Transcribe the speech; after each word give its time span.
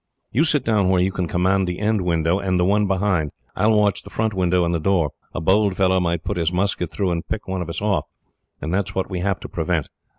"You 0.31 0.45
sit 0.45 0.65
down 0.65 0.89
where 0.89 0.99
you 0.99 1.11
can 1.11 1.27
command 1.27 1.67
the 1.67 1.77
end 1.77 2.01
window, 2.01 2.39
and 2.39 2.59
the 2.59 2.65
one 2.65 2.87
behind 2.87 3.29
I 3.55 3.67
will 3.67 3.77
watch 3.77 4.01
the 4.01 4.09
front 4.09 4.33
window 4.33 4.65
and 4.65 4.83
door. 4.83 5.11
A 5.35 5.39
bold 5.39 5.77
fellow 5.77 5.99
might 5.99 6.23
put 6.23 6.37
his 6.37 6.51
musket 6.51 6.91
through, 6.91 7.11
and 7.11 7.27
pick 7.27 7.47
one 7.47 7.61
of 7.61 7.69
us 7.69 7.83
off, 7.83 8.05
and 8.59 8.73
that 8.73 8.89
is 8.89 8.95
what 8.95 9.11
we 9.11 9.19
have 9.19 9.39
to 9.41 9.47
prevent. 9.47 9.89